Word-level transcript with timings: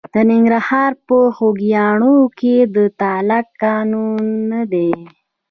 د 0.13 0.15
ننګرهار 0.29 0.91
په 1.07 1.17
خوږیاڼیو 1.35 2.21
کې 2.39 2.55
د 2.73 2.77
تالک 2.99 3.47
کانونه 3.63 4.59
دي. 4.73 4.91